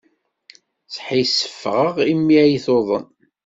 Sḥissifeɣ 0.95 1.95
imi 2.11 2.35
ay 2.43 2.53
tuḍen. 2.65 3.05